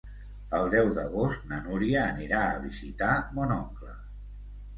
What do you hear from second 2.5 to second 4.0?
visitar mon oncle.